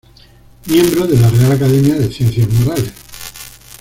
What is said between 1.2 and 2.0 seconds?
Real Academia